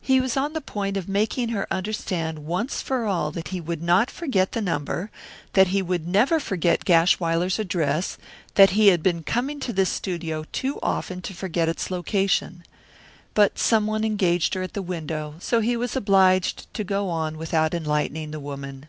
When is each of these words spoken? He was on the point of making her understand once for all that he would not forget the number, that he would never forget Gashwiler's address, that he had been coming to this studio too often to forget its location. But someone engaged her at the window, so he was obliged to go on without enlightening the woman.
He 0.00 0.20
was 0.20 0.36
on 0.36 0.52
the 0.52 0.60
point 0.60 0.96
of 0.96 1.08
making 1.08 1.48
her 1.48 1.66
understand 1.74 2.46
once 2.46 2.80
for 2.80 3.04
all 3.04 3.32
that 3.32 3.48
he 3.48 3.60
would 3.60 3.82
not 3.82 4.12
forget 4.12 4.52
the 4.52 4.60
number, 4.60 5.10
that 5.54 5.66
he 5.66 5.82
would 5.82 6.06
never 6.06 6.38
forget 6.38 6.84
Gashwiler's 6.84 7.58
address, 7.58 8.16
that 8.54 8.70
he 8.78 8.86
had 8.86 9.02
been 9.02 9.24
coming 9.24 9.58
to 9.58 9.72
this 9.72 9.90
studio 9.90 10.44
too 10.52 10.78
often 10.84 11.20
to 11.22 11.34
forget 11.34 11.68
its 11.68 11.90
location. 11.90 12.62
But 13.34 13.58
someone 13.58 14.04
engaged 14.04 14.54
her 14.54 14.62
at 14.62 14.74
the 14.74 14.82
window, 14.82 15.34
so 15.40 15.58
he 15.58 15.76
was 15.76 15.96
obliged 15.96 16.72
to 16.72 16.84
go 16.84 17.10
on 17.10 17.36
without 17.36 17.74
enlightening 17.74 18.30
the 18.30 18.38
woman. 18.38 18.86